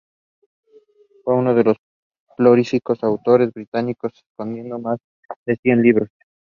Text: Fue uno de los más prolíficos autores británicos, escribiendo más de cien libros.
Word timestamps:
Fue 1.23 1.35
uno 1.35 1.53
de 1.53 1.63
los 1.63 1.77
más 1.77 2.35
prolíficos 2.35 3.03
autores 3.03 3.53
británicos, 3.53 4.11
escribiendo 4.35 4.79
más 4.79 4.97
de 5.45 5.55
cien 5.61 5.83
libros. 5.83 6.09